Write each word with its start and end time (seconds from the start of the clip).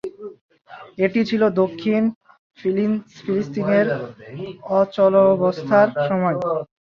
এটি 0.97 1.21
ছিল 1.29 1.41
দক্ষিণ 1.61 2.01
ফিলিস্তিনের 2.57 3.87
অচলাবস্থার 4.77 5.87
সময়। 6.07 6.37